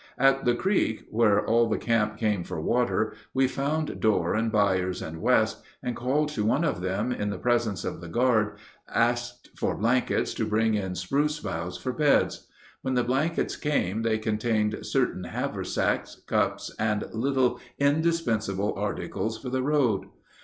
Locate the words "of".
6.63-6.81, 7.85-8.01